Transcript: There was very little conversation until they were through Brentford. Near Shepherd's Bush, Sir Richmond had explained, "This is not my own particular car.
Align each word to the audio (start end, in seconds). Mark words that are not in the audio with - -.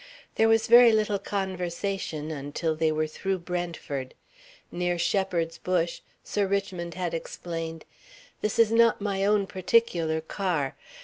There 0.33 0.49
was 0.49 0.65
very 0.65 0.91
little 0.91 1.19
conversation 1.19 2.31
until 2.31 2.75
they 2.75 2.91
were 2.91 3.05
through 3.05 3.37
Brentford. 3.37 4.15
Near 4.71 4.97
Shepherd's 4.97 5.59
Bush, 5.59 6.01
Sir 6.23 6.47
Richmond 6.47 6.95
had 6.95 7.13
explained, 7.13 7.85
"This 8.41 8.57
is 8.57 8.71
not 8.71 8.99
my 8.99 9.23
own 9.23 9.45
particular 9.45 10.19
car. 10.19 10.75